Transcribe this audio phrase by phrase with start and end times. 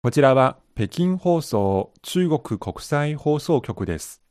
[0.00, 4.22] こちらは北京放送中国国際放送局です。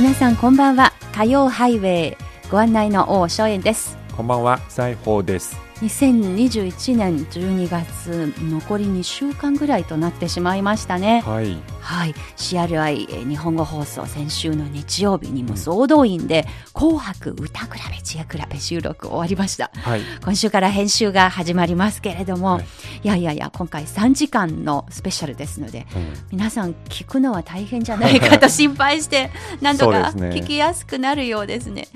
[0.00, 2.16] 皆さんこんばんは火曜ハイウェイ
[2.50, 5.71] ご案内の王正円ですこんばんは、西宝です。
[5.82, 11.22] 2021年12月残り2週間ぐらいとなってしまいましたね。
[11.26, 11.56] はい。
[11.80, 12.14] はい。
[12.36, 19.72] CRI えー日本語放送先週の日曜日にも総動員で「紅白歌比べ知恵比べ」収録終わりました。
[19.74, 20.02] はい。
[20.22, 22.64] 今週から編集が始まりますけれども、はい。
[23.02, 26.12] い、やいやいや今回3時間のスペシャルですのでうん。
[26.30, 31.88] 皆さん聞くのは大変じゃないかと 心配して何とか聞きやすくなるようですね。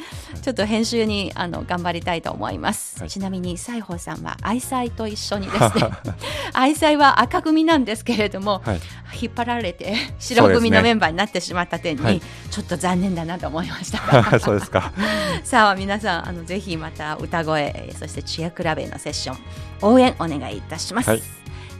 [0.43, 3.11] ちょっと編集にあの頑張りたいと思います、はい。
[3.11, 5.91] ちなみに西宝さんは愛妻と一緒にですね
[6.53, 8.81] 愛妻は赤組なんですけれども、はい。
[9.21, 12.21] 引っ張られて白組のメンバーになってしまった点に、はい
[12.51, 14.93] ちょっと残念だなと思いました そうですか。
[15.45, 19.39] さあ皆さんあのぜひまた歌声えーそして知恵比べのセッション
[19.83, 21.11] 応援お願いいたします。
[21.11, 21.23] はい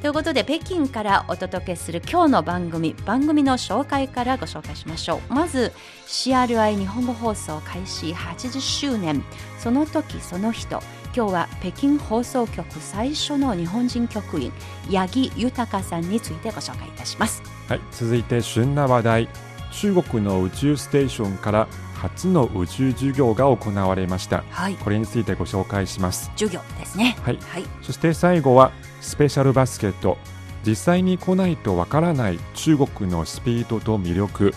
[0.03, 5.73] ということで北京からお届けする今日の番組番組の紹介からご紹介しましょうまず
[6.07, 9.25] CRI 日本語放送開始80周年
[9.59, 10.81] その時その人
[11.17, 14.53] 今日は北京放送局最初の日本人局員
[14.91, 17.81] 八木豊さんについてご紹介いたしますはい。
[17.91, 19.29] 続いて旬な話題。
[19.73, 24.45] 中国の宇宙ステーションから初の宇宙授業が行われました。
[24.51, 26.31] はいこれについてご紹介します。
[26.37, 27.39] 授業ですねはい。
[27.49, 30.19] はいそして最後はスペシャルバスケット。
[30.67, 34.53] 実際に来ないとわからない中国のスピードと魅力。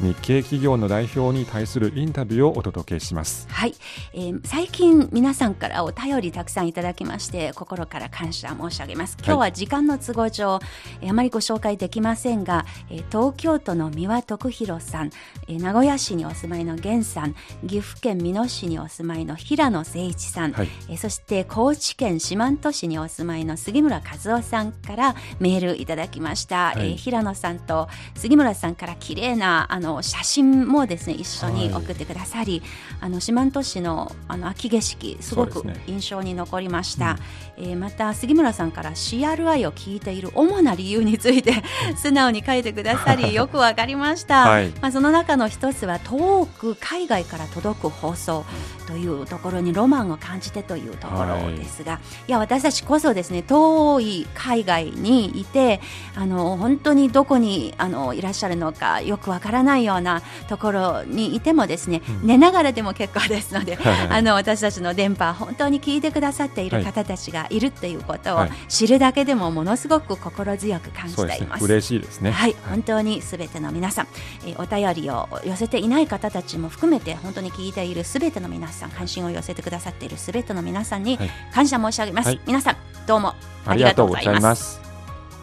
[0.00, 3.46] 日系企業の代表に対するインタビューをお届けします。
[3.50, 3.74] はい、
[4.14, 9.16] えー最近皆さんからお便りたくさんいただきまして心から感謝申し上げます。
[9.18, 10.58] 今日は時間の都合上、
[11.02, 15.10] えーあまりご紹介できませんが、えー東京都の三輪徳弘さん、
[15.48, 17.34] えー名古屋市にお住まいの源さん
[17.66, 20.68] 岐阜県美濃市にお住まいの平野誠一さん、はい。
[20.88, 26.92] えーそして高知県四万十市にお住まいの杉村和夫さんからメールいただきました、はい。
[26.92, 32.62] えー平野さんと杉村さんから綺麗なあの写真もですね一緒に送ってくださり、
[33.00, 37.18] あの四万十市のあの秋景色すごく印象に残りました、
[37.56, 41.62] えーまた杉村さんから CRI を聞いている主な理由について
[41.96, 44.68] 素直に書いてくださり よくわかりました、はい。
[44.80, 48.44] まあ、その中の一つは遠く海外から届く放送
[48.90, 55.80] というところにロマンを感じてというところですが、い、や私たちこそですね遠い海外にいて
[56.16, 63.78] あの本当にどこにあのいらっしゃるのかよくわからないようなところにいてもですね、寝ながらでも結構ですので、
[64.10, 68.50] あの私たちの電波本当に聞いてくださっている方たちがいるっていうことをはい。
[68.68, 71.40] 知るだけでもものすごく心強く感じそうですね。
[71.40, 71.58] ていま。
[71.58, 71.64] す。
[71.64, 72.30] 嬉しいですね。
[72.30, 74.08] はい、本当にすべての皆さん、
[74.46, 82.76] えーお便りを寄せていない方たちも含めて本当に聞いているすべての皆さん関心を寄せてくださっているすべての皆さんにはい感謝申し上げます、はい皆さん
[83.06, 83.34] どうも
[83.66, 84.80] ありがとうございます。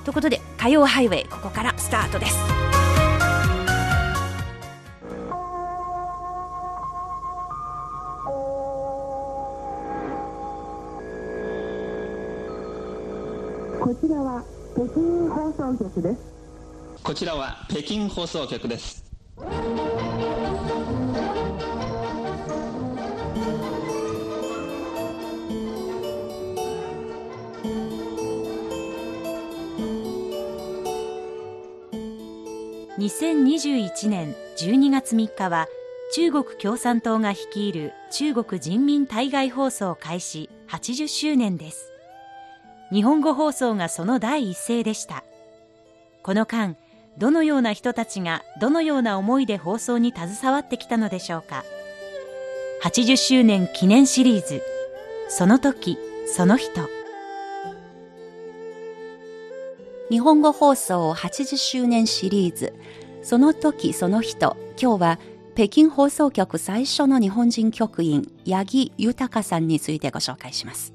[0.03, 2.37] ということで火曜ハイウェイここからスタートです
[13.87, 14.43] こちらは
[14.73, 16.37] 北京放送局です。
[17.03, 19.03] こちらは北京放送局です。
[32.97, 35.67] 2021年12月3日は
[36.15, 41.91] 中国共産党が率いる中国人民対外放送開始80周年です。
[42.91, 45.23] 日本語放送がその第一声でした。
[46.23, 46.75] この間
[47.19, 51.63] どのような人たちがどのような思いで放送に携わってきたのでしょうか。
[52.81, 54.63] 80周年記念シリーズ。
[55.29, 56.96] その時その人。
[60.09, 62.73] 日本語放送80周年シリーズ。
[63.21, 64.55] その時その人。
[64.81, 65.19] 今日は
[65.53, 70.93] 北京放送局最初の日本人局員八木豊さんについてご紹介します。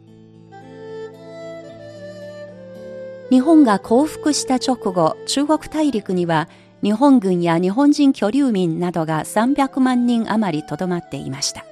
[3.28, 6.48] 日本が降伏した直後中国大陸には
[6.82, 11.66] 日本軍や日本人居留民などが300万人余りとどまっていました。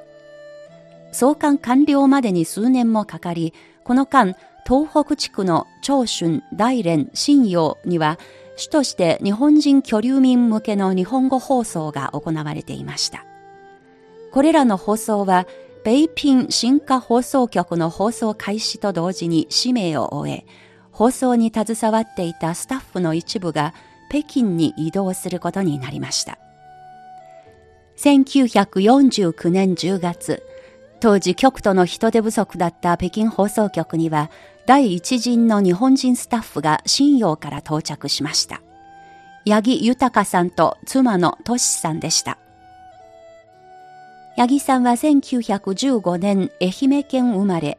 [1.10, 4.36] 送還完了までに数年もかかりこの間
[4.66, 8.18] 東北地区の長春、大連、信陽には
[8.56, 13.24] 主として日本人居留民向けの日本語放送が行われていました。
[14.32, 15.46] これらの放送は
[15.82, 20.44] 北京新華放送局の放送開始と同時に使命を終え、
[20.92, 23.74] 放送に携わっていたスタッフの一部が
[24.10, 26.38] 北京に移動することになりました。
[27.96, 30.42] 1949年10月、
[31.00, 34.30] 当時極度の人手不足だった北京放送局には
[34.66, 38.62] 第一陣の日本人スタッフが信用から到着しました。
[39.46, 42.38] 八木豊さんと妻のトシさんでした。
[44.36, 47.78] 八木さんは1915年愛媛県生まれ、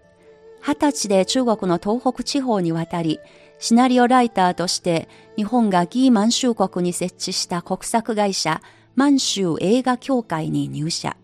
[0.64, 3.20] 20歳で中国の東北地方に渡り、
[3.60, 5.08] シナリオライターとして
[5.38, 8.62] 日本がギー満州国に設置した国策会社
[8.96, 11.16] 満州映画協会に入社。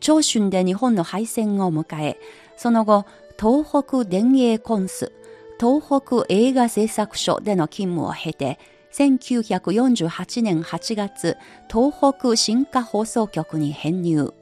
[0.00, 2.18] 長春で日本の敗戦を迎え、
[2.56, 3.04] その後、
[3.40, 5.12] 東北電影コンス、
[5.58, 8.58] 東北映画製作所での勤務を経て、
[8.92, 11.38] 1948年8月、
[11.72, 14.34] 東北新華放送局に編入。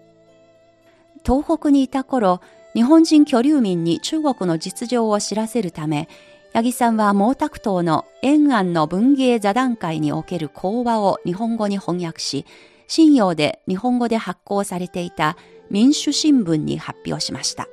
[1.25, 2.41] 東北にいた頃、
[2.75, 6.09] 日本人居留民に中国の実情を知らせるため、
[6.53, 12.47] 八木さんは毛沢東の延安の文芸座談会における講話を日本語に翻訳し、
[12.89, 15.37] 信用で日本語で発行されていた
[15.71, 17.69] 民主新聞に発表しました。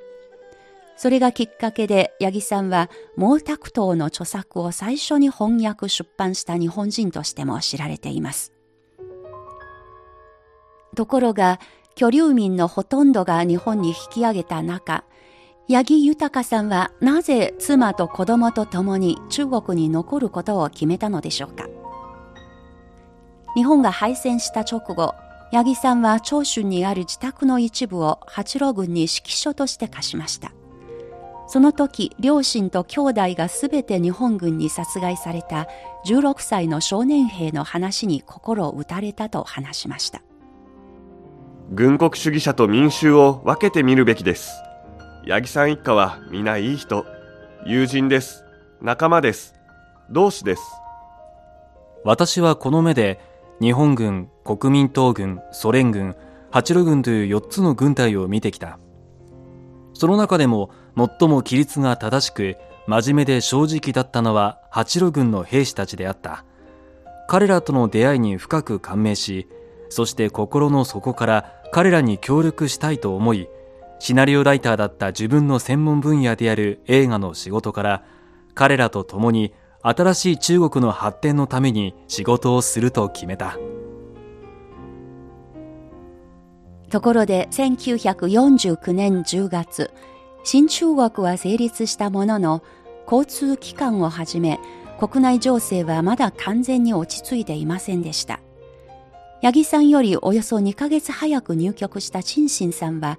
[1.05, 8.53] それがきっかけで八木さんは毛沢東の著作を最初に翻訳出版した日本人としても知られています。
[10.95, 11.59] ところが、
[11.93, 15.03] 居留民のほとんどが日本に引き上げた中、
[15.69, 21.69] 八木豊さんはなぜ妻と子供と共に中国に残ることを決めたのでしょうか
[23.53, 25.13] 日本が敗戦した直後、
[25.51, 30.51] 八木さんは長春にある自宅の一部を八郎軍に指揮所として貸しました。
[31.47, 35.67] その時、両親と兄弟がすべて日本軍に殺害された
[36.05, 40.21] 16歳の少年兵の話に心を打たれたと話しました。
[41.71, 44.51] 軍国主義者と民衆を分けてみるべきです。
[45.27, 47.05] 八木さん一家は皆いい人、
[47.65, 48.43] 友人です。
[48.81, 49.55] 仲間です。
[50.11, 50.61] 同志です。
[52.03, 53.19] 私はこの目で
[53.59, 56.15] 日本軍、国民党軍、ソ連軍、
[56.51, 58.77] 八路軍という4つの軍隊を見てきた。
[59.93, 62.57] その中でも最も規律が正しく
[62.87, 66.45] 真面目で正直だったのは八路軍の兵士たちであった。
[67.27, 69.47] 彼らとの出会いに深く感銘し
[69.89, 73.47] そして心の底から彼らに協力したいと思い
[73.99, 78.03] シナリオライターだった自分の専門分野である映画の仕事から
[78.53, 83.57] 彼らと共に新しい中国の発展のために仕事をすると決めた。
[86.89, 89.91] ところで1949年10月
[90.45, 92.63] 新中国は成立したものの、
[93.11, 94.59] 交通機関をはじめ、
[94.99, 98.39] 国内情勢はまだ完全に落ち着いていませんでした。
[99.41, 103.17] 八木さんよりおよそ2ヶ月早く入局した陳信さんは、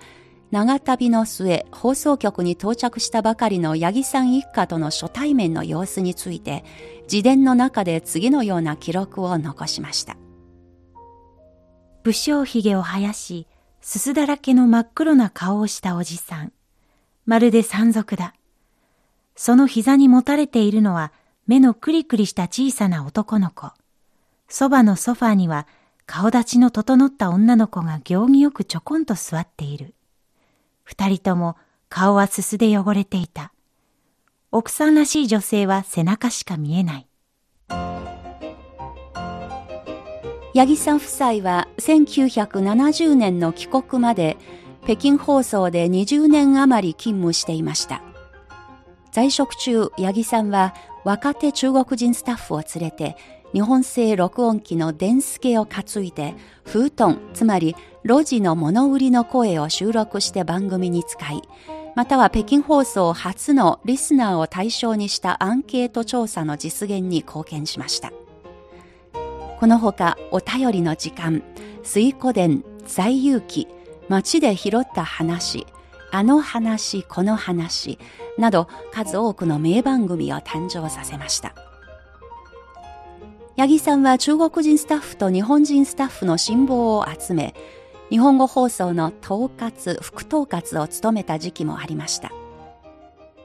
[0.53, 6.65] 長旅の末、放送局に到着したばかりの八木さん一家との初対面の様子について、
[7.11, 10.17] 自伝の中で次のような記録を残しました。
[12.05, 13.49] 武将髭を生やし、
[13.81, 16.53] すすだらけの真っ黒な顔をしたおじさん。
[17.27, 18.35] まるで山賊だ。
[19.35, 21.13] その膝に持たれているのは
[21.47, 23.73] 目のクリクリした小さな男の子。
[24.49, 25.67] そばのソファーには
[26.07, 29.95] 顔立ちの整った女の子が行儀よくちょこんと座っている。
[30.85, 31.57] 二人とも
[31.89, 33.53] 顔はすすで汚れていた。
[34.53, 37.07] 奥さんらしい女性は背中しか見えない。
[40.55, 44.39] 八木さん夫妻は1970年の帰国まで
[44.87, 48.03] 北京放送で20年余り勤務していました。
[49.11, 50.75] 在職中、八木さんは
[51.05, 53.17] 若手中国人スタッフを連れて
[53.53, 57.75] 日本製録音機の電スケを担いで、フートン、つまり
[58.05, 61.43] 路地の物売りの声を収録して番組に使い、
[61.97, 68.13] または北京放送初のリスナーを対象にしたアンケート調査の実現に貢献しました。
[69.59, 71.43] このほか、お便りの時間、
[71.83, 73.67] 水湖伝、在遊記、
[74.09, 75.67] 街で拾った話、
[76.11, 77.99] あの話、この話
[78.39, 81.55] など数多くの名番組を誕生させました。
[83.57, 87.55] 八木さんは中国人スタッフと日本人スタッフの辛抱を集め、
[88.11, 92.31] 日本語放送の統括、副統括を務めた時期もありました。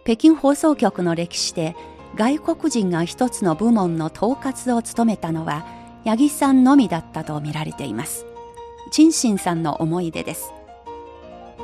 [0.04, 1.76] 北京放送局の歴史で
[2.16, 5.66] 外国人が一つの部門の統括を務めたのは
[6.06, 8.26] 八木さんのみだったと見られています。
[8.92, 10.52] 陳信さんの思い出です。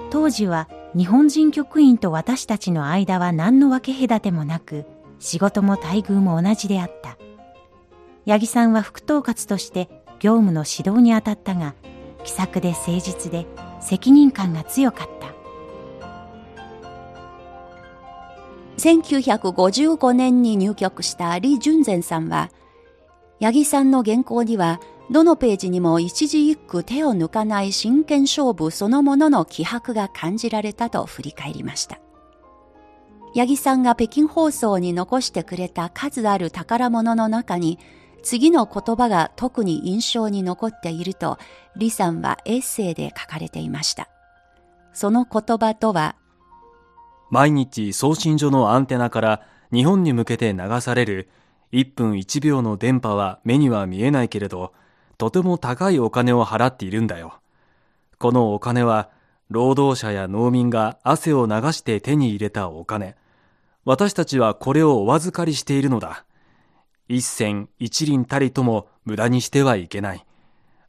[0.09, 4.85] 当時は日本人局員と私たちの間は何の分け隔てもなく、
[5.19, 7.17] 仕事も待遇も同じであった。
[8.25, 11.75] 八木さんは副統括として業務の指導に当たったが、
[12.23, 13.45] 気さくで誠実で
[13.81, 15.27] 責任感が強かった。
[18.77, 22.51] 1955年に入局した李淳禅さんは、
[23.41, 24.79] 八木さんの原稿には
[25.09, 31.99] どのページにも一字一句手を抜かない真剣勝負そのものの気迫が感じられたと振り返りました。
[33.33, 37.79] 八木さんが北京放送に残してくれた数ある宝物の中に、
[38.23, 41.37] 次の言葉が特に印象に残っていると、
[41.75, 44.09] 李さんはエッセイで書かれていました。
[44.91, 46.15] その言葉とは、
[47.29, 51.29] 毎日送信所のアンテナから日本に向けて流される
[51.73, 54.73] 1分1秒の電波は目には見えないけれど、
[55.17, 57.39] とても高いお金を払っているんだよ。
[58.19, 59.09] このお金は、
[59.49, 63.15] 労働者や農民が汗を流して手に入れたお金。
[63.85, 66.25] 私たちはこれをお預かりしているのだ。
[67.07, 70.25] 一銭一輪たりとも無駄にしてはいけない。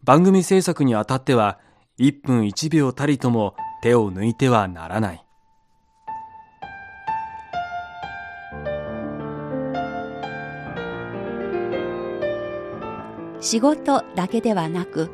[0.02, 1.58] 番組制作にあたっては、
[1.97, 5.25] 一分一秒たりとも手を抜いてはならない。
[13.49, 15.11] 仕事だけではなく、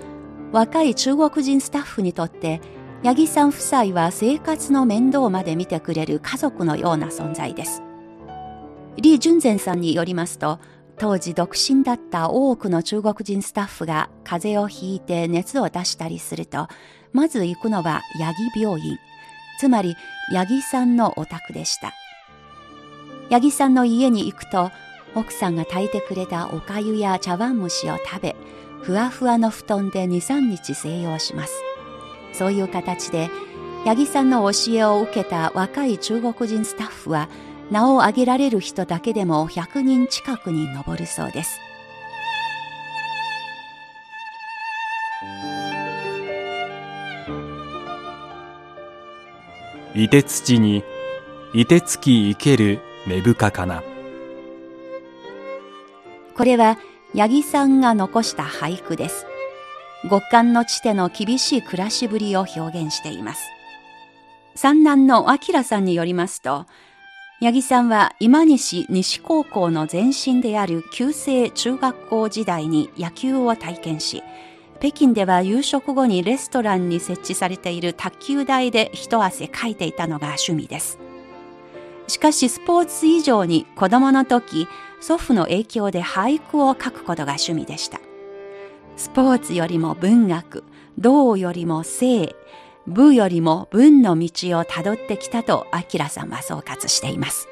[0.50, 2.61] 若い中国人スタッフにとって、
[3.05, 7.81] 八木さん夫妻は生活の面倒まで見てくれる家族のような存在です。
[8.97, 10.59] 李淳前さんによりますと、
[10.99, 16.67] 当時独身だった多くの中国人スタッフが風邪をひいて熱を出したりすると、
[17.12, 18.99] まず行くのは八木病院、
[19.61, 19.95] つまり
[20.33, 21.93] 八木さんのお宅でした。
[23.31, 24.73] 八木さんの家に行くと、
[25.14, 28.37] 奥さんが炊いてくれたおかゆや茶碗蒸しを食べ、
[28.83, 31.54] ふわふわの布団で2、3日静養します。
[32.33, 33.30] そういう形で、
[33.85, 37.28] 八木さんの教えを受けた若い中国人スタッフは、
[37.71, 41.61] 名を挙げられる人だけでも100人近くに上るそうです。
[49.94, 50.83] いて土に、
[51.54, 53.83] いてつき生ける芽深かな。
[56.37, 56.79] これは
[57.14, 59.26] 八木さんが残した俳句です。
[60.11, 63.43] 極寒の地での厳しい暮らしぶりを表現しています。
[64.57, 66.67] 三男の明さんによりますと、
[67.41, 74.23] 八木さんは今西西高校の前身である旧制中学校時代に野球を体験し、
[74.81, 80.99] 北京では夕食後にレストランに設置されている卓球台で一汗かいていたのが趣味です。
[82.07, 84.69] しかしスポーツ以上に子供の時、
[85.07, 88.01] 祖父の影響で俳句を書くことが趣味でした。
[88.97, 90.65] スポーツよりも文学、
[90.97, 92.35] 道よりも性、
[92.87, 97.49] 武よりも文の道をたどってきたと明さんは総括しています。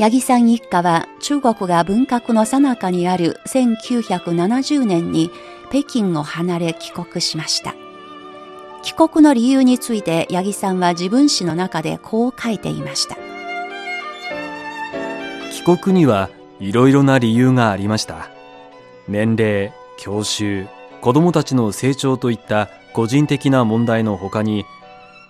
[0.00, 5.30] 八木さん一家は中国が文革の最中にある1970年に
[5.70, 7.76] 北京を離れ帰国しました。
[8.82, 13.33] 帰国の理由について八木さんは自分史の中でこう書いていました。
[15.64, 16.28] 帰国には
[16.60, 18.28] いろいろな理由がありました。
[19.08, 20.66] 年齢教習
[21.00, 24.66] 子供たちの成長といった個人的な問題のほかに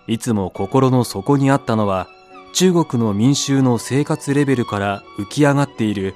[0.09, 2.09] いつも心の底にあったのは
[2.53, 6.14] 中国の民衆の生活レベルから浮き上がっている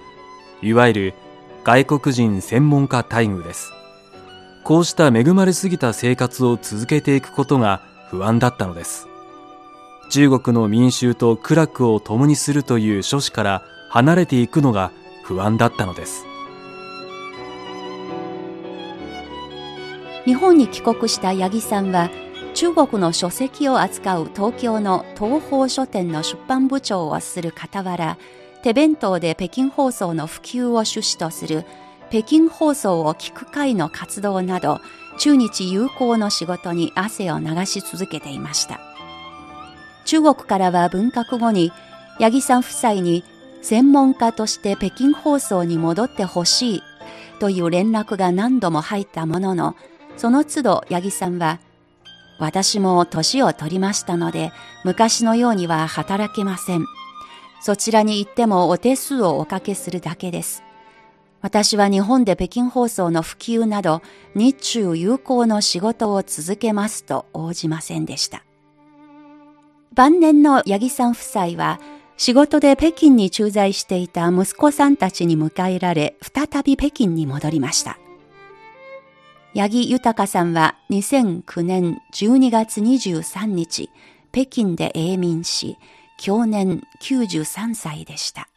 [0.62, 1.14] いわゆる
[1.62, 3.70] 外国人専門家待遇です。
[4.64, 9.06] こうした恵まれすぎた生活を続けていくことが不安だったのです。
[10.10, 14.92] 中国の民衆と苦楽を共にするという諸子から離れていくのが
[15.22, 16.24] 不安だったのです。
[20.24, 22.10] 日本に帰国した八木さんは
[22.52, 28.18] 中国の書籍を扱う東京の東方書店の出版部長をする傍ら
[28.62, 31.64] 手弁当で北京放送の普及を趣旨とする
[32.10, 34.80] 北京放送を聞く会の活動など
[35.18, 38.80] 中日友好の仕事に汗を流し続けていました。
[40.04, 41.72] 中国からは文革後に
[42.18, 43.24] 八木さん夫妻に
[43.68, 46.82] 専門家として北京放送に戻ってほしい
[47.38, 49.76] という連絡が何度も入ったものの、
[50.16, 51.60] その都度八木さんは、
[52.38, 54.52] 私も年を取りましたので、
[54.84, 56.86] 昔のようには働けません。
[57.60, 60.62] そちらに行ってもお手数をおかけするだけです。
[61.42, 64.00] 私は日本で北京放送の普及など、
[64.34, 68.44] 日中友好の仕事を続けますと応じませんでした。
[69.92, 71.78] 晩年の八木さん夫妻は、
[72.18, 77.96] 仕事で北京に駐在していた息子さんたちに迎えられ、再び北京に戻りました。
[79.54, 83.88] 八木豊さんは2009年12月23日、
[84.32, 85.78] 北京で永眠し、
[86.18, 88.48] 去年93歳でした。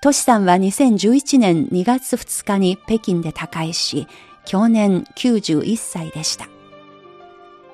[0.00, 4.06] トシさんは2011年2月2日に北京で他界し、
[4.46, 6.48] 去年91歳でした。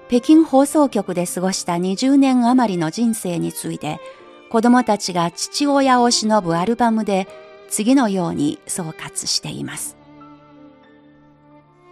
[0.08, 4.00] 北京放送局で過ごした20年余りの人生について、
[4.56, 7.28] 子供たちが父親を忍ぶアルバムで
[7.68, 9.98] 次のように総括しています。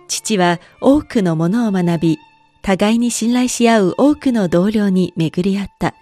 [0.08, 2.18] 父は多くのものを学び、
[2.62, 5.94] 互いに信頼し合う多くの同僚に巡り合った。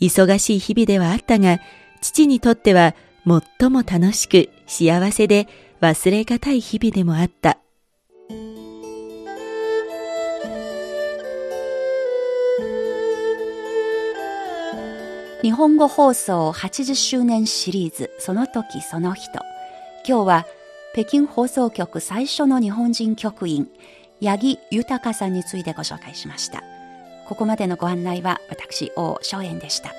[0.00, 1.58] 忙しい日々ではあったが、
[2.00, 2.94] 父にとっては
[3.58, 5.48] 最も楽しく幸せで
[5.80, 7.58] 忘れがたい日々でもあった。
[15.44, 19.40] 日本語放送80周年シリーズその時その人。
[20.08, 20.46] 今日は
[20.94, 23.68] 北京放送局最初の日本人局員
[24.22, 26.62] 八木豊さんについてご紹介しました。
[27.28, 29.92] ここまでのご案内は私王松園でした。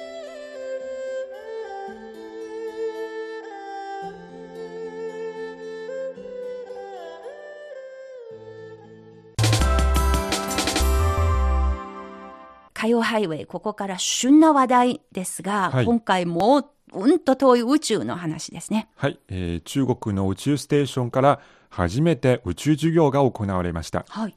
[12.86, 15.86] 火曜ハイウェイここから旬な話題ですが、はい。
[15.86, 18.90] 今回もうんと遠い宇宙の話ですね。
[18.96, 21.40] はい、えー中国の宇宙ステーションから
[21.70, 24.36] 初めて宇宙授業が行われました、はい。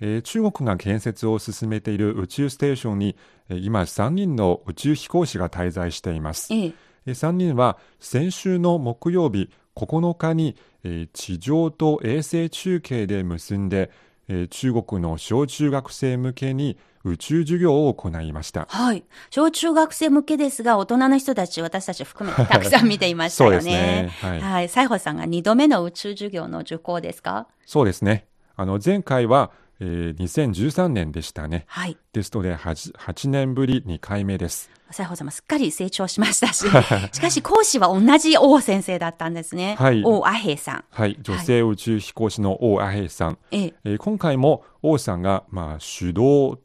[0.00, 3.16] えー中国が建設を進めている宇宙ステーションに、
[3.48, 6.72] えー今3人の宇宙飛行士が滞在しています、ええ。
[7.06, 13.90] えー3人は先週の木曜日9日に、えー地上と衛星中継で結んで、
[14.28, 19.04] えー中国の小中学生向けに宇宙授業を行いましたはい。
[19.30, 23.56] 小中学生向けですが、大人の人たち、私たち含めてたくさん見ていましたよね。
[23.60, 24.68] そうですねはいはい。
[24.68, 27.46] 西郷さんが2度目の宇宙授業の受講ですか？
[27.66, 31.96] そうですねあの前回は、えー2013年でしたねはい。
[32.12, 36.66] ですので 8, 8年ぶり2回目です西郷さんもすっかり成長しましたし、
[37.12, 39.76] しかし講師は同じ王先生だったんですね。
[39.78, 40.84] はい王阿平さん。
[40.90, 43.74] はい、女性宇宙飛行士の王阿平さん、ええ。
[43.84, 46.58] えー今回も王さんが、まあ、主導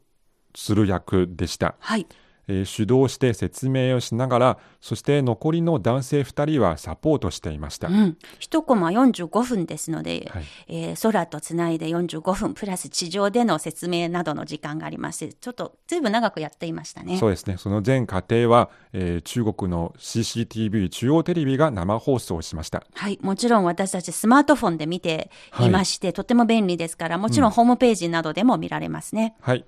[0.54, 2.06] する役でした、はい。
[2.48, 8.18] えー主導して説明をしながらそして残りの男性2人はサポートしていました、うん。
[8.38, 17.18] 一コマ45分ですので、はいえー空とつないで45分、プラス地上での説明などの時間がありまして、ちょっとずいぶん長くやっていましたね。
[17.18, 23.18] そうですねその全過程は、えー中国の CCTV 中央テレビが生放送しましたはい。
[23.22, 29.34] もちろん私たちスマートフォンで見ていまして、とても便利ですから、もちろんホームページなどでも見られますね。
[29.40, 29.64] はい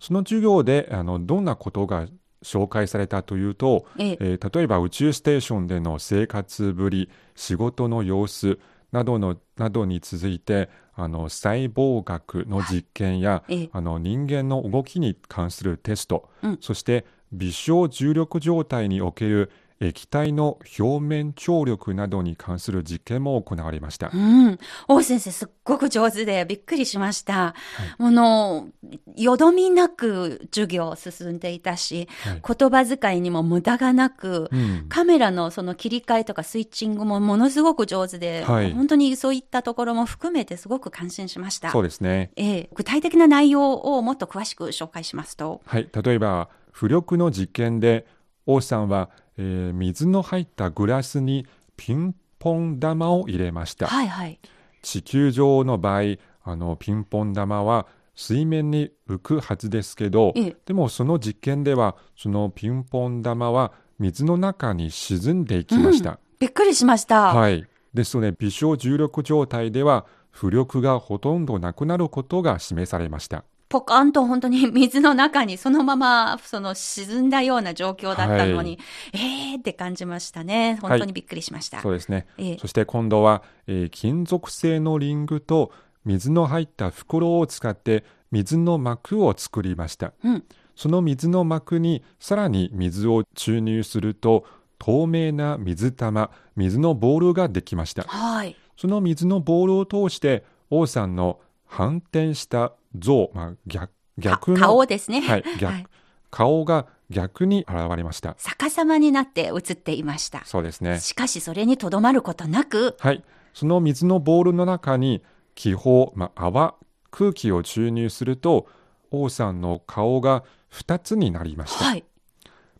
[0.00, 2.06] その授業であのどんなことが
[2.42, 4.18] 紹介されたというと、ええ。
[4.20, 8.58] えー例えば宇宙ステーションでの生活ぶり仕事の様子
[8.92, 13.70] などのなどに続いてあの細胞学の実験や、ええ。
[13.72, 16.58] あの人間の動きに関するテスト、うん。
[16.60, 24.10] そして微小重力状態における液体の表面張力などに関する実験も行われました。
[24.12, 24.58] うん。
[24.88, 27.54] 王先生、すっごく上手でびっくりしました。
[27.98, 28.68] あの、
[29.16, 41.70] よどみなく授業を進んでいたし、はい言葉遣いにも無駄がなく、うんカメラのその切り替えとかスイッチングもものすごく上手で、はい本当にそういったところも含めてすごく感心しました。
[41.70, 42.32] そうですね。
[42.36, 48.06] ええ具体的な内容をもっと詳しく紹介しますと、はい、例えば浮力の実験で
[48.46, 49.10] 王さんは、
[49.40, 54.38] えー水の入ったグラスにピンポン玉を入れました、はいはい。
[54.82, 56.02] 地球上の場合
[56.42, 60.56] あのピンポン玉は水面に浮くはずですけどええ。
[60.66, 67.34] でもその実験ではそのピンポン玉は水の中に沈んでいきました、びっくりしました。
[67.34, 67.66] はい。
[67.94, 78.80] ですので微小重力状態では浮力がほとんどなくなることが示されましたポカンと本当に水の中にそのままその沈んだような状況だったのに、
[79.14, 80.78] えーって感じましたね。
[80.82, 81.80] 本当にびっくりしました。
[81.80, 85.72] そうですね、ええそして今度は、えー金属製のリングと
[86.04, 90.44] 水の入った袋を使って水の膜を作りましたうん。
[90.74, 94.44] その水の膜にさらに水を注入すると
[94.78, 98.56] 透明な水玉水のボールができましたはい。
[98.76, 105.20] その水のボールを通して王さんの反転した像、まあ、逆逆顔ですね。
[105.20, 105.86] はい、逆はい
[106.30, 110.44] 顔が逆に現れました逆さまになって映っていました。
[110.44, 115.22] そうですねしかしそれにとどまることなく、はい、その水のボールの中に
[115.54, 116.76] 気泡、まあ、泡
[117.10, 118.68] 空気を注入すると
[119.10, 122.04] 王さんの顔が2つになりました、はい。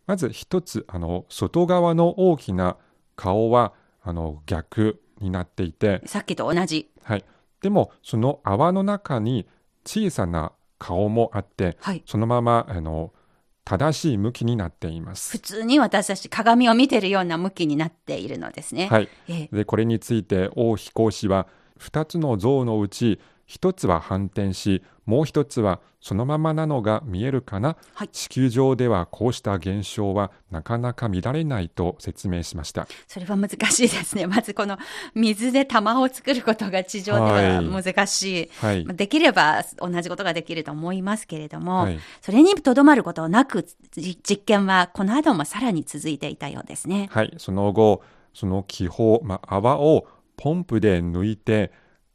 [0.06, 2.76] まず1つあの外側の大きな
[3.16, 6.88] 顔はあの逆になっていて、さっきと同じ。
[7.02, 7.24] はい、
[7.60, 9.46] でもその泡の中に
[9.84, 12.02] 小さな顔もあってはい。
[12.06, 13.12] そのままあの
[13.64, 15.38] 正しい向きになっていま普す。
[15.38, 18.88] 通に私たち鏡を見てるような向きになっているのですね。
[18.88, 21.46] はい、ええでこれについて王飛行士は
[21.78, 32.86] 2つの像のうち一つは反転し、もう一つはそのままなのが見えるかな、はい地球上ではこうした現象はなかなか見られないと説明しました。
[33.08, 34.28] それは難しいですね。
[34.28, 34.78] まずこの
[35.16, 38.50] 水で玉を作ることが地上では難しい。
[38.60, 38.86] はい。
[38.86, 47.08] できれば同じことができると思いますけれども、はいそれにとどまることなく、じ実験はこの後もさらに続いていたようですね。
[47.10, 51.72] はい、その後、その気泡、まあ、泡をポンプで抜いて、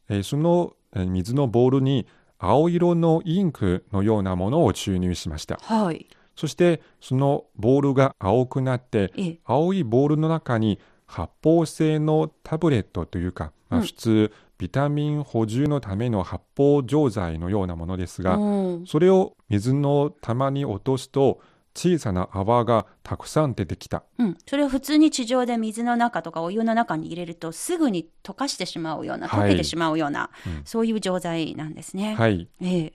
[0.07, 5.57] えーそのえー水のボールに青色のインクのようなものを注入しました。
[5.61, 6.07] はい。
[6.35, 21.39] そして、そのボールが青くなって、ええ青いボールの中に発泡性のタブレットというか、まあうん普通、ビタミン補充のための発泡錠剤のようなものですが、うんそれを水の玉に落とすと、
[21.75, 24.03] 小さな泡がたくさん出てきた。
[24.17, 32.15] うん、それを普通に地上で水の中とかお湯の中に入れるとすぐに溶かしてしまうようなはい溶けてしまうような、うんそういう錠剤なんですね。
[32.15, 32.47] はい。
[32.61, 32.93] ええ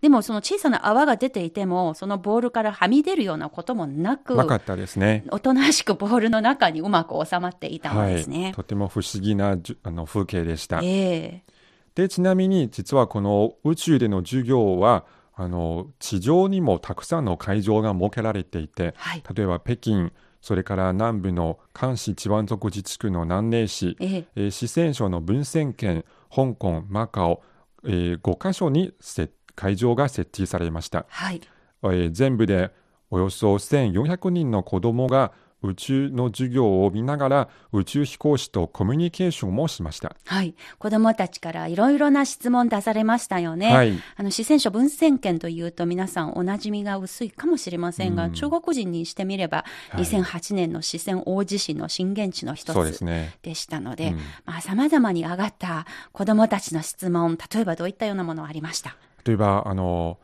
[0.00, 5.24] でもその小さな泡が出ていてもそのボールからはみ出るようなこともなくなかったですね。
[5.32, 8.52] おとなしくボールの中にうまく収まっていたのですね。
[8.54, 10.80] とても不思議なあの風景でした。
[10.84, 11.58] ええ
[11.98, 15.04] で、ちなみに実はこの宇宙での授業は、
[15.40, 19.22] あの地上にもたくさんの会場が設けられていて、はい。
[19.34, 20.10] 例えば北京、
[20.42, 27.42] それから南部の漢市チワン族自治区の南寧市、えええー四川省の文鮮県、香港、マカオ、
[27.84, 31.06] え5カ所にせ会場が設置されました。
[31.08, 31.40] はい。
[31.84, 32.72] えー全部で
[33.10, 35.30] およそ1400人の子どもが
[35.62, 40.14] 宇宙の授業を見ながら宇宙飛行士とコミュニケーションもしました。
[40.24, 40.54] はい。
[40.78, 43.74] 子供たちからいろいろな質問出されましたよね。
[43.74, 43.92] はい。
[44.16, 53.04] あの、四川省文鮮県というと皆さんお馴染みが薄いかもしれませんが、うん中国人にしてみれば、はい2008年の四川大地震の震源地の一つ。
[53.42, 58.96] でしたので、うんまあ、様々に上がった子供たちの質問、例えばどういったようなものがありました？
[59.24, 60.18] 例えば、あの、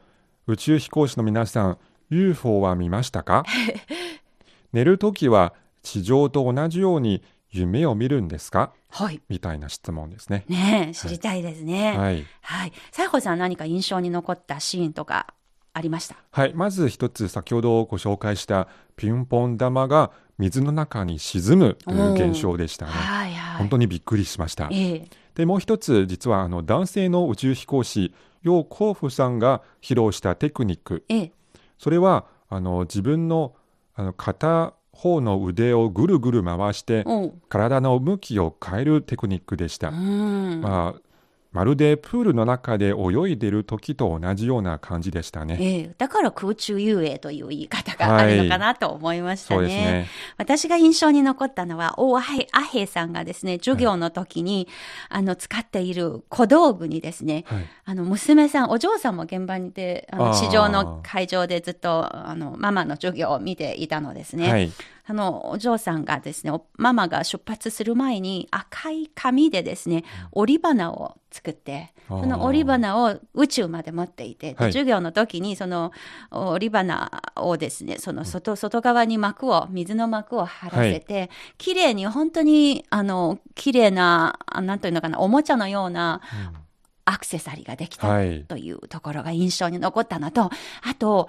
[0.46, 1.78] 宇宙飛行士の皆さん、
[2.10, 3.44] UFO は見ましたか？
[4.74, 8.72] 寝るときは地上と同じように夢を見るんですか？
[8.90, 9.20] はい。
[9.28, 10.44] みたいな質問ですね。
[10.48, 11.96] ねえ、知りたいですね。
[11.96, 12.26] はい。
[12.40, 12.72] はい。
[12.90, 15.32] 西郷さん何か印象に残ったシーンとか
[15.72, 16.16] ありました？
[16.32, 16.52] はい。
[16.54, 22.92] まず一つ、先ほどご紹介したピンポン玉が水の中に沈むという現象でしたね。
[22.92, 23.58] はいはい。
[23.58, 24.68] 本当にびっくりしました。
[24.72, 25.08] ええ。
[25.36, 31.04] で、もう一つ、実はあの男性の宇宙飛行士、楊光福さんが披露したテクニック。
[31.08, 31.32] ええ。
[31.78, 33.54] それは、あの自分の
[33.94, 37.04] あの片方の腕をぐるぐる回して。
[37.48, 39.88] 体の向きを変えるテクニックでした。
[39.88, 40.60] うん。
[40.60, 41.00] まあ、
[41.54, 45.56] まるでプールの中で泳いでる時と同じような感じでしたね。
[45.60, 49.60] ええ、だから空中遊泳という言い方があるのかなと思いましたね。
[49.60, 50.08] そうですね。
[50.36, 54.66] 私が印象に残ったのは、大アヘさんがですね、授業の時に、
[55.08, 57.66] あの、使っている小道具にですね、はい。
[57.84, 64.72] あの、娘さん、お嬢さんも現場にいて、あの、市場の会場でずっと、あの、ママの授業を見ていたのですね。
[65.04, 65.12] はい。
[65.12, 75.92] あの、お嬢さんがですね、おママが出発する前に赤い紙でですね、折り花を作って、その折り花を宇宙まで持っていて、授業の時にその
[76.30, 86.20] 折り花をですね、その外、外側に膜を、水の膜を張らせて、綺麗に本当に、あの、綺麗な、あなんというのかな、おもちゃのような
[87.04, 88.44] アクセサリーができたはい。
[88.44, 90.50] というところが印象に残ったのと、
[90.82, 91.28] あと、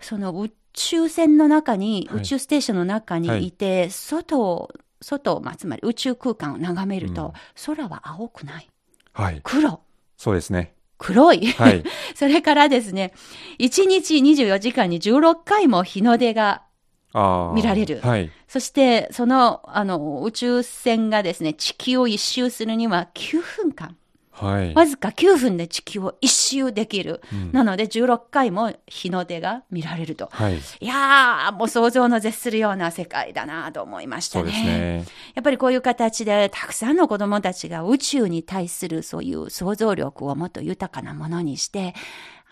[0.00, 7.32] その宇宙船の中に、はい宇宙ステーションの中にいて、外を、外、まあ、つまり宇宙空間を眺めると、うん
[7.66, 8.68] 空は青くない。
[9.12, 9.40] はい。
[9.42, 9.80] 黒。
[10.16, 10.74] そうですね。
[10.98, 11.46] 黒い。
[11.46, 11.84] はい。
[12.14, 13.12] それからですね、
[13.58, 16.62] 1日24時間に16回も日の出が、
[17.54, 18.30] 見られるはい。
[18.46, 23.96] そしてその、あの、宇宙船がですね、地球を一周するには9分間。
[24.40, 24.74] はい。
[24.74, 27.20] わずか9分で地球を一周できる。
[27.32, 30.28] うんなので16回も日の出が見られると。
[30.30, 30.56] はい。
[30.56, 34.52] いやー、もう想像の絶するような世界だなと思いましたね。
[34.52, 35.04] ね。
[35.34, 41.94] やっぱりこういう形でたくさんの子供たちが宇宙に対するそういう想像力をもっと豊かなものにして、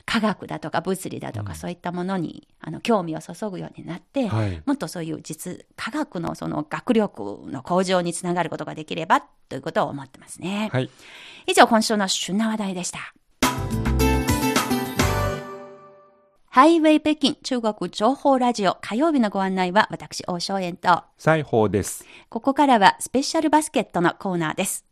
[0.07, 4.62] 科学だとか物理だとかそういったものに、あの興味を注ぐようになって、はい。
[4.64, 10.71] もっとそういう実、科学のその学力の向上につながることができればということを思ってますね。
[10.73, 10.88] はい。
[11.47, 13.12] 以上、今週の旬な話題でした。
[16.49, 22.07] ハイウェイ北京中国情報ラジオ火曜日のご案内は私、王正円と、裁縫です。
[22.31, 24.86] ここからはスペシャルバスケットのコーナーです。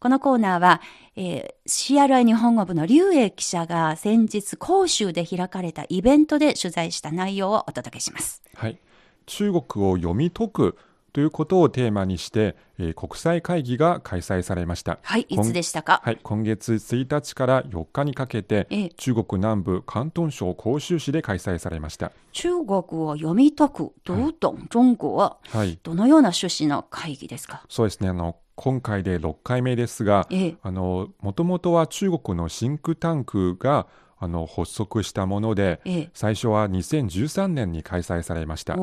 [0.00, 0.80] このコーナーは、
[1.14, 8.42] えー CRI 日本語部の劉英記者が先日広州で開かれたイベントで取材した内容をお届けします。
[8.54, 8.78] はい。
[9.26, 10.76] 中国を読み解く
[11.12, 14.98] ということをテーマにして、えー国際会議が開催されました。
[15.02, 16.00] はい、いつでしたか？
[16.02, 22.10] はい、今月1日から4日にかけて、ええ中国南部広東省広州市で開催されました。
[22.32, 25.12] 中国を読み解く、读懂中国。
[25.12, 27.62] はい、どのような趣旨の会議ですか？
[27.68, 28.08] そうですね。
[28.08, 33.86] あの今回で6回目ですが、もともとは中国のシンクタンクが
[34.18, 38.76] あの発足したもので、ええ最初は2013年に開催されました。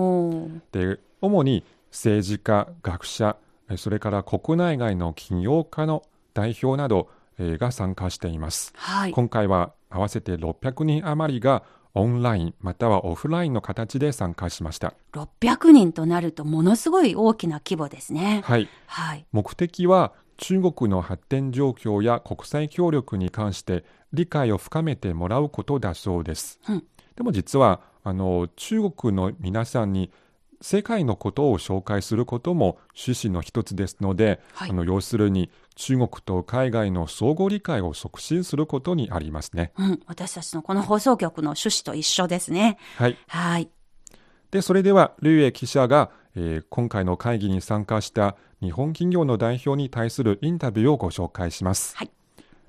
[0.71, 3.37] で主に政治家、学者、
[3.69, 6.01] えそれから国内外の起業家の
[6.33, 8.73] 代表などえーが参加しています。
[8.75, 9.11] はい。
[9.11, 11.61] 今回は合わせて600人余りが
[11.97, 14.93] オンラインまたはオフラインの形で参加しました。
[15.13, 18.41] 600人となるとものすごい大きな規模ですね。
[18.45, 18.69] はい。
[18.87, 19.25] はい。
[19.31, 23.83] 目的は中国の発展状況や国際協力に関して
[24.13, 26.59] 理解を深めてもらうことだそうです。
[26.69, 26.83] うん
[27.17, 30.11] でも実はあの中国の皆さんに
[30.61, 39.71] 世界のことを紹介することも趣旨の一つですので、はいあの要するに中国と海外の相互理解を促進することにありますね。
[39.77, 39.99] うん。
[40.07, 42.77] 私たちのこの放送局の趣旨と一緒ですね。
[42.97, 43.17] はい。
[43.27, 43.69] はい。
[44.51, 52.11] でそれでは劉英記者が、えー今回の会議に参加した日本企業の代表に対するインタビューをご紹介します、はい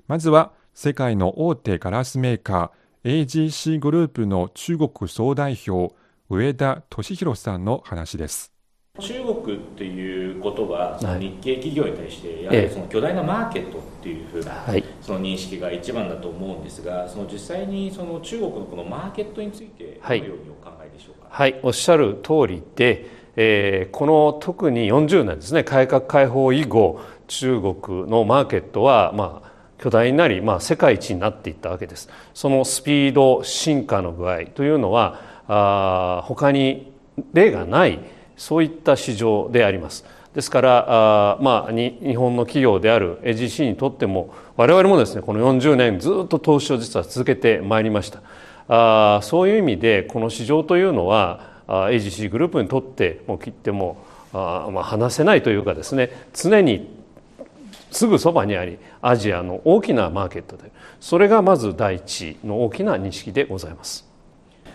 [0.07, 5.93] まずは世界の大手ガラスメーカー AGC グループの中国総代表
[6.29, 8.51] 上田俊弘さんの話です
[8.99, 12.61] 中国っていうことははい日系企業に対してやはええ。
[12.67, 14.83] りその巨大なマーケットっていうふうなはい。
[15.01, 29.49] その認識が一番だと思うんですがその実際にその中国のこのマーケットについてどのはいようにお考えでしょうか、はい、おっしゃる通りで、えーこの特に40年ですね改革開放以後中国のマーケットは、まあ、
[29.81, 32.09] 巨大になり、まあ、世界一になっていったわけです。
[32.33, 36.91] そのスピード進化の具合というのはあー他に
[37.33, 37.99] 例がない
[38.39, 48.21] そういった市場でありますですからあ、まあ、日本の企業である AGC にとっても我々もですねこの40年ずっと投資を実は続けてまいりました
[48.69, 53.97] あそういう意味でこの市場というのはあ AGC グループにとっても切っても
[54.31, 56.87] あ、まあ、話せないというかですね常に
[57.91, 60.71] すぐそばにありアジアの大きなマーケットで
[61.01, 64.07] それがまず第一の大きな認識でございます。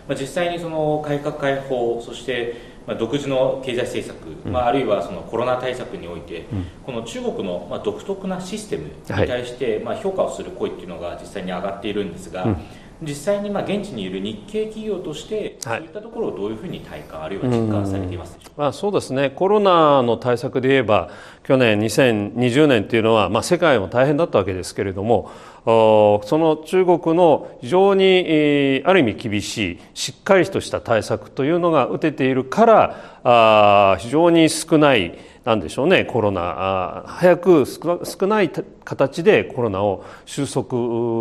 [0.09, 6.45] 実際にその改革開放そしてまあ独自の経済政策、まあ、あるいはそのコロナ対策において、
[6.85, 12.57] この中国のまあ独特なシステムに対してまあ評価をする声っていうのが実際に上がっているんですが、うん
[13.01, 18.61] 実際にまあ現地にいる日系企業としてそうはいいったところをどういうふうに体感あるいは実感されていますでしょうか？
[18.61, 19.29] まあ、そうですね。
[19.31, 21.09] コロナの対策で言えば
[21.43, 25.29] 去年2020年というのは、まあ、世界も大変だったわけですけれども
[25.65, 37.03] おその中国の非常に、えーある意味厳しいしっかりとした対策というのが打てているからあー非常に少ないなんでしょうねコロナ。
[37.07, 38.49] 早く少少ない
[38.83, 40.75] 形でコロナを収束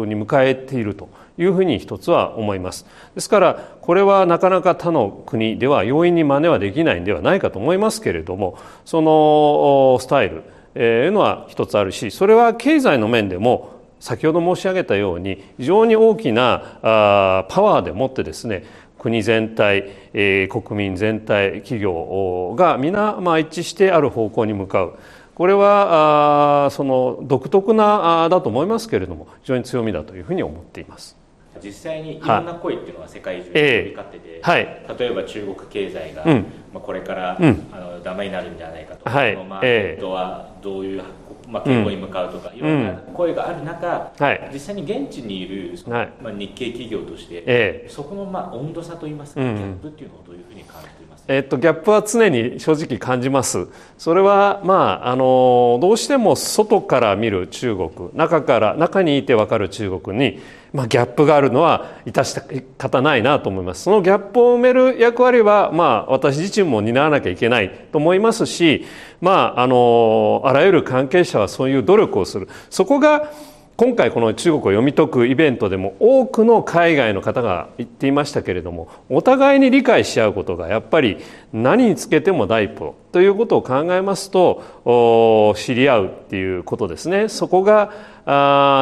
[0.07, 10.43] に迎えているというふうに一つは思いますですからこれはなかなか他の国では容易に真似はできないんではないかと思いますけれどもそのスタイル
[10.75, 18.65] えーいうのは一つあるしそれは経済の面でも先ほど申し上げたように非常に大きなあパワーでもってですね
[18.99, 24.99] 国全体、えー国民全体企業が皆、まあ、一致してある方向に向かう
[25.35, 31.24] これはあその独特なあだと思いますけれども非常に強みだというふうに思っています。
[31.63, 32.21] 実際にい。
[32.21, 33.81] ろんな声っていうのが世界中に飛え。
[33.81, 34.87] えび交ってて、はい。
[34.99, 36.47] 例えば中国経済が、うん。
[36.73, 37.67] まあ、これから、うん。
[37.73, 39.05] あのダメになるんじゃないかと。
[39.05, 39.37] か、はい。
[39.37, 39.67] マーケ
[39.99, 41.03] ットはどういう、
[41.49, 44.51] まあ、傾向に向かうとか、いろんな声がある中、はい。
[44.53, 46.13] 実際に現地にいるその、はい。
[46.21, 47.89] まあ、日系企業として、ええ。
[47.89, 53.67] そこのまあ温度差といいますか、うんギャップっていうのをどういうふうに感じてえっと、ギャップは常に正直感じます。
[53.97, 60.41] それは、まあ、あの、どうしても外から見る中国、中から、中にいてわかる中国に、
[60.75, 62.43] まあ、ギャップがあるのは致した
[62.77, 63.85] 方ないなと思います。
[63.85, 68.85] そのギャップを埋める役割は、まあ、私自身も担わなきゃいけないと思いますし、
[69.23, 72.49] まあ、あの、あらゆる関係者はそういう努力をする。
[72.69, 73.31] そこが、
[73.77, 81.19] 今回この中国を読み解くイベントでも多くの海外の方が言っていましたけれどもお互いに理解し合うことがやっぱり
[81.53, 87.91] 何につけても第一歩ということを考えますと知り合うっていうことですねそこが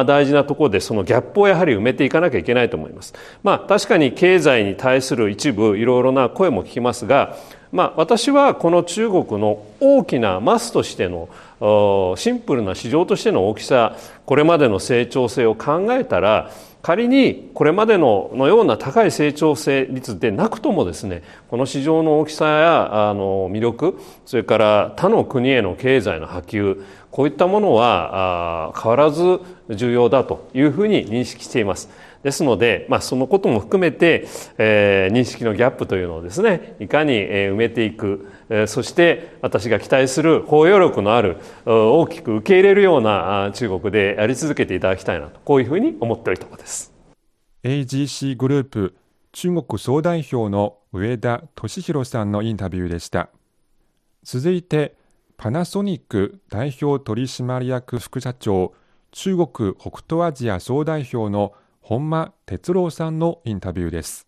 [0.05, 3.15] 大事なところでそのギャップをやはり埋めていかなきゃいけないと思います。
[3.41, 7.35] まあ確かに経済に対する一部いろいろな声も聞きますが
[7.73, 11.27] まあ、私はこの中国の大きなマスとしての
[12.17, 13.95] シンプルな市場としての大きさ
[14.25, 31.89] これまでの成長性を考えたら仮にこれまでのような高い成長性率でなくともですねこの市場の大きさやあの魅力それから他の国への経済の波及こういったものは変わらず重要だというふうに認識しています。
[32.23, 46.93] ですので、まあ、そのことも含めて、えー、認識のギャップというのをですねいかに埋めていく、えー、そして私が期待する包容力のある大きく受け入れるような中国でやり続けていただきたいなとこういうふうに思っているところです。
[47.63, 48.95] AGC グループ
[49.33, 53.29] 中国総代表の上田俊弘さんのインタビューでした。
[54.23, 54.95] 続いて
[55.37, 58.73] パナソニック代表取締役副社長
[59.11, 61.53] 中国北東アジア総代表の
[61.85, 64.25] 本間哲郎さんのインタビューです。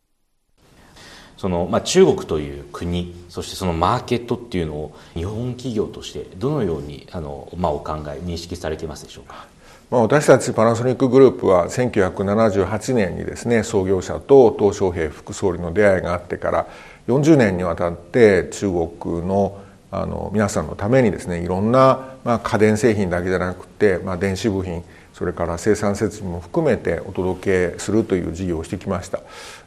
[1.38, 9.48] その、まあ、中国という国そしてそのマーケットっていうのを日本企業としてどのようにあの、まあ、お考え認識されていますでしょうか？
[9.90, 16.68] まあ、私たちパナソニックグループは1978年にですね創業者と鄧小平副総理の出会いがあってから
[17.08, 24.84] 40年にわたって中国のあの皆さんのためにですねいろんな、まあ、家電製品だけじゃなくて、まあ、電子部品
[25.16, 29.22] それから生産設備も含めてお届けするという事業をしてきました。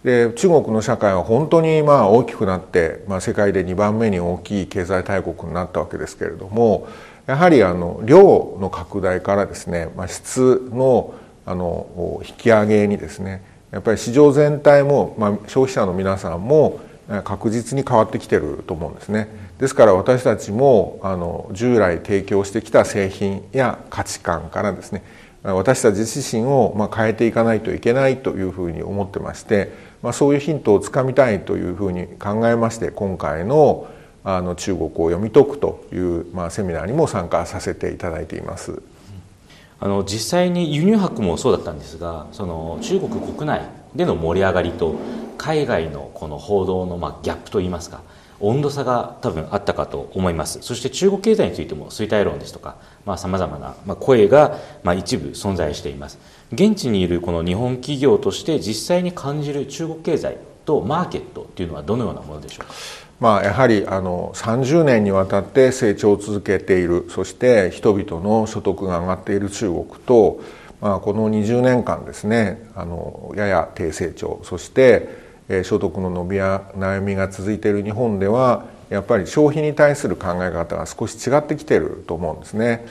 [0.04, 6.86] で中国の社会は本当にまあ大きくなって、まあ、世界で2番目に大きい経済大国になったわけですけれども
[7.26, 11.14] やはりあの量の拡大からですね、まあ、質の
[11.46, 16.78] あの引き上げにですねやっぱり市場全体も、まあ、消費者の皆さんも
[17.24, 19.28] 確実に変わってきてると思うんですね。
[19.58, 25.02] ですから私たちもあの従来提供してきた製品や価値観からですね
[25.54, 33.88] 私たち自身をま変えていかないといけないというふうに思ってまして、まあ、そういうヒントをつかみたいというふうに考えまして今回の
[34.24, 38.82] あの中国を読み解くという、まあ、セミナーにも参加させていただいています。
[39.80, 43.62] あの実際に輸入博もそうだったんですがその中国国内
[43.94, 44.96] での盛り上がりと
[45.38, 48.02] 海外のこの報道のまあギャップといいますか
[48.40, 50.58] 温度差が多分あったかと思います。
[50.62, 52.76] そして中国経済についても衰退論ですとか
[53.16, 56.18] さまざ、まな声がまあ一部存在しています。
[56.52, 62.74] 現地にいるこの日本企業として実際に感じる中国経済とマーケットというのはどのようなものでしょうか？
[63.20, 70.40] まあ、やはりあの30年にわたって成長を続けているそして人々の所得が上がっている中国と、
[70.80, 75.27] まあ、この20年間ですねあのやや低成長そして
[75.64, 82.86] 所得の伸びや悩みが続いている日本ではやっぱり消費に対する考え方が少し違ってきてると思うんですね。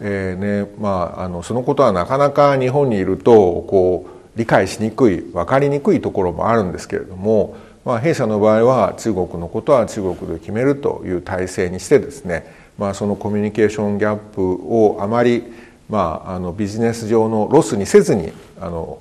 [0.00, 12.46] えー、ねまあ、あのそのことはなかなか日本にいるとこう理解しにくい分かりにくいところもあるんですけれども、まあ、弊社の場合は中国のことは中国で決めるという体制にしてですね、
[12.78, 15.44] まあ、そのコミュニケーションギャップをあまり、
[15.88, 19.00] まあ、あのビジネス上のロスにせずにあの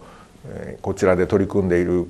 [0.81, 2.05] こちらで取り組んでいる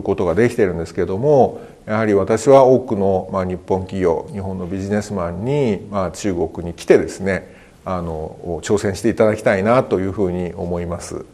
[0.00, 11.24] くことができているんですけどもやはり私は多くの、まあ、日本企業日本のビジネスマンに、まあ、中国に来てですねあの挑戦していただきたいなというふうに思います。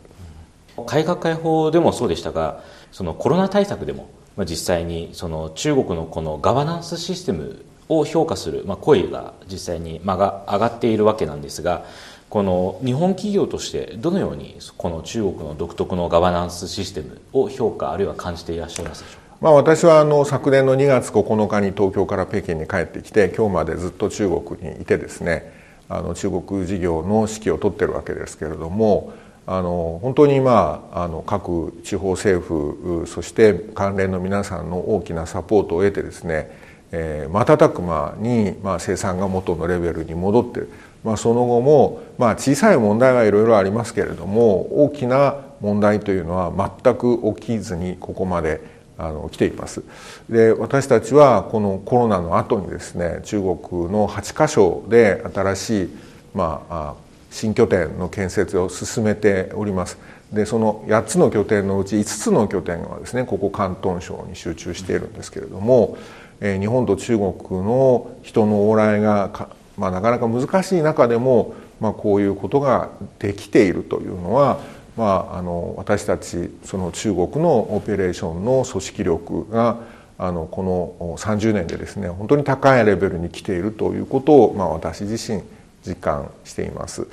[0.87, 11.85] 改革開放でもそうでしたがそのコロナ対策でもま実際にその中国のこのガバナンスシステムを評価する、まあ、声が実際にまが上がっているわけなんですが
[12.31, 19.29] この日本企業としてどのようにこの中国の独特のガバナンスシステムを評価あるいは感じていらっしゃいますでしょうか？
[19.41, 25.53] まあ、私はあの昨年の2月9日に東京から北京に帰ってきて今日までずっと中国にいてですね
[25.89, 29.13] あの中国事業の指揮を執ってるわけですけれども
[29.47, 36.51] あの本当にまああの各地方政府そして関連の皆さんの大きなサポートを得てですね、
[36.93, 40.65] え、瞬く間にまあ生産が元のレベルに戻って
[41.09, 48.61] まあ、その後も、まあ、小さい問題はいろいろありますけれども大きな問題というのは全く起きずにここまで
[48.99, 49.83] あの来ています。
[50.29, 55.89] で私たちはこのコロナの後にですね中国の8カ所で新しい、
[56.35, 56.95] まあ、
[57.31, 59.97] 新拠点の建設を進めております。
[60.31, 65.97] でその8つの拠点のうち5つの拠点はですねここ広東省に集中しているんですけれども、
[66.43, 69.31] えー、日本と中国の人の往来が
[69.79, 74.59] まあ、なかなか難しい中でも、まあ、こういうことができているというのは、
[74.97, 79.79] まあ、あの私たちその中国のオペレーションの組織力が
[80.19, 85.43] あのこの30年でですね本当に高いレベルに来ているということを、まあ、私自身
[85.87, 87.07] 実感しています。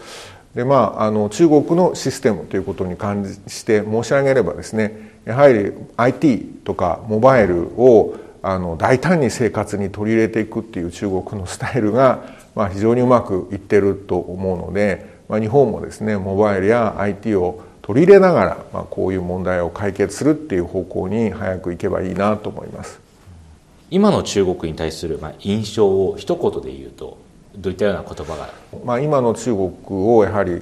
[0.55, 12.23] でまあ、あの中国のシステムということに関して申し上げればですねやはり IT とかモバイルをあの大胆に生活に取り入れていくっていう中国のスタイルが
[12.55, 22.99] まあ、非常にうまくいってると思うので、まあ、日本もですねモバイルや IT を取り入れながら、まあ、こういう問題を解決するっていう方向に早くいけばいいなと思います。
[23.91, 27.19] 今の中国に対するまあ印象を一言で言うと
[27.55, 28.49] どういったような言葉が、
[28.83, 30.61] まあ、今の中国をやはり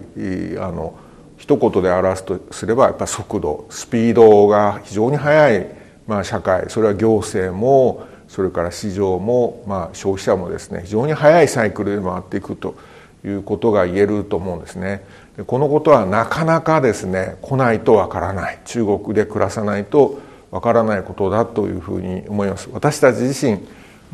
[0.60, 0.94] あの
[1.38, 5.68] 一言で表すとすればやっぱ速度スピードが非常に速い、
[6.06, 12.76] まあ、社会それは行政もそれから市場も、まあ、消費者もですね非常に速いサイクルで回っていくと
[13.24, 15.06] いうことが言えると思うんですね。
[15.38, 20.20] でこのことはなかなかですね来ないとわからない中国で暮らさないと
[20.52, 22.70] わからないことだというふうに思います。
[22.74, 23.60] 私たち自身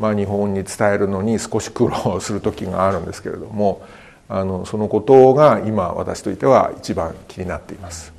[0.00, 3.82] まあ、日本に伝えるのに少し苦労する時があるんですけれども
[4.30, 8.12] あのそのことが今私といては一番気になっています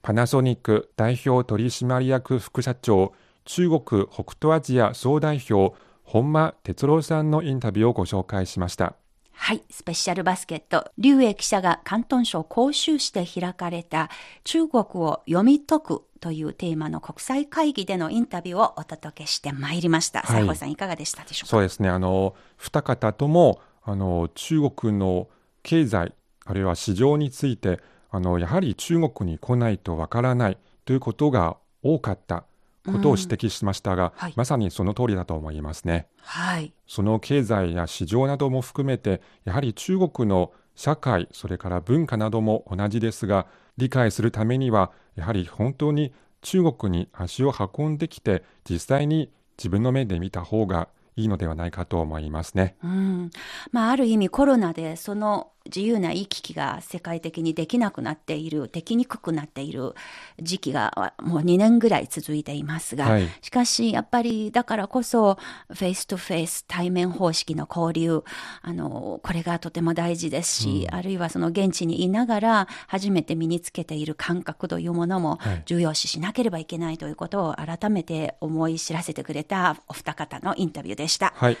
[0.00, 3.12] パナソニック代表取締役副社長
[3.46, 8.94] 中国北東アジア総代表本間哲郎さんのインタビューをご紹介しました
[9.38, 14.08] はい、スペシャルバスケット、劉英記者が広東省広州市で開かれた
[14.44, 20.22] 中国を読み解くというテーマの国際会議でのインタビューをお届けしてまいりました。
[20.22, 21.50] 西、は、い、さんいかがでしたでしょうか？
[21.50, 21.90] そうですね。
[21.90, 25.28] あの二方ともあの中国の
[25.62, 26.14] 経済
[26.46, 27.80] あるいは市場について
[28.10, 32.44] あのやはり中国に来ないとわからないということが多かった
[32.86, 36.06] ことを指摘しましたが、うんはい、まさにその通りだと思いますね。
[36.22, 36.72] はい。
[36.86, 46.12] その経済や市場なども含めて、やはり中国の社会、それから文化なども同じですが、理解するためには、やはり本当に
[46.42, 52.76] 中国に足を運んできて、実際に自分の目で見た方がいいのではないかと思いますね。
[52.84, 53.30] うん
[53.72, 59.94] まあ、ある意味コロナでその自由な行き来が世界的にできなくなっている、できにくくなっている
[60.40, 65.38] 時期がもう2年ぐらい続いていますが、はい、しかしやっぱりだからこそ
[65.72, 68.24] face to face 対面方式の交流、
[68.62, 81.32] あの、これがとても大事ですし、うん、あるいはその現地にいながら初めて身につけている感覚というものも重要視しなければいけないということを改めて思い知らせてくれたお二方のインタビューでした。
[81.36, 81.58] はい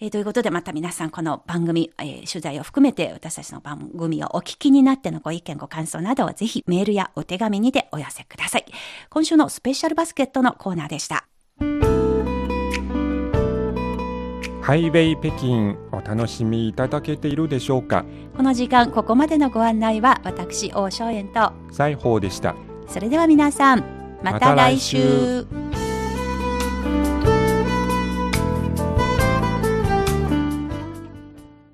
[0.00, 8.64] えー、ということでまた皆さんこの番組、えー、取材を含めて私たちの番組をお聞きになってのご意見ご感想などをぜひメールやお手紙にてお寄せください。
[9.08, 11.28] 今週のスペシャルバスケットのコーナーでした。
[14.62, 18.04] ハイウェイ北京お楽しみいただけているでしょうか？
[18.36, 21.52] この時間ここまでのご案内は私王正円と。
[21.70, 22.56] 西宝でした。
[22.88, 23.84] それでは皆さん
[24.24, 25.46] また来週